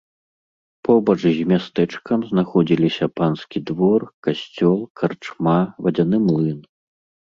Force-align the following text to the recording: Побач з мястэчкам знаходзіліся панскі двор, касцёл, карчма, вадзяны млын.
Побач 0.87 1.17
з 1.25 1.33
мястэчкам 1.51 2.19
знаходзіліся 2.31 3.05
панскі 3.21 3.57
двор, 3.71 4.01
касцёл, 4.29 4.77
карчма, 5.03 5.59
вадзяны 5.85 6.17
млын. 6.27 6.57